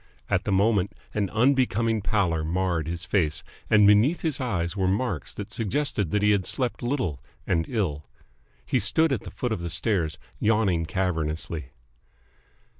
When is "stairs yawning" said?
9.69-10.87